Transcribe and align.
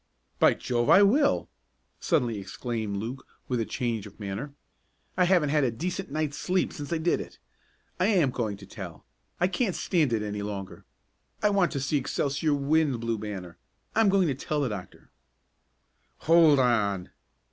"By 0.39 0.55
Jove 0.55 0.89
I 0.89 1.03
will!" 1.03 1.47
suddenly 1.99 2.39
exclaimed 2.39 2.97
Luke 2.97 3.27
with 3.47 3.59
a 3.59 3.65
change 3.65 4.07
of 4.07 4.19
manner. 4.19 4.55
"I 5.15 5.25
haven't 5.25 5.49
had 5.49 5.63
a 5.63 5.69
decent 5.69 6.09
night's 6.09 6.39
sleep 6.39 6.73
since 6.73 6.91
I 6.91 6.97
did 6.97 7.21
it. 7.21 7.37
I 7.99 8.07
am 8.07 8.31
going 8.31 8.57
to 8.57 8.65
tell. 8.65 9.05
I 9.39 9.47
can't 9.47 9.75
stand 9.75 10.11
it 10.11 10.23
any 10.23 10.41
longer. 10.41 10.85
I 11.43 11.51
want 11.51 11.71
to 11.73 11.79
see 11.79 11.97
Excelsior 11.97 12.55
win 12.55 12.93
the 12.93 12.97
Blue 12.97 13.19
Banner. 13.19 13.59
I'm 13.93 14.09
going 14.09 14.27
to 14.27 14.33
tell 14.33 14.61
the 14.61 14.69
doctor!" 14.69 15.11
"Hold 16.21 16.57
on!" 16.57 17.11